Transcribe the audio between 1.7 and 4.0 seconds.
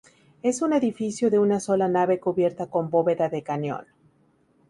nave cubierta con bóveda de cañón.